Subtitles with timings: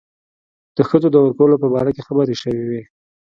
[0.75, 2.81] د ښځو د ورکولو په باره کې خبرې شوې وې.